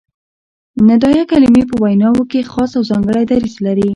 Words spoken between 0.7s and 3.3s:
ندائیه کلیمې په ویناوو کښي خاص او ځانګړی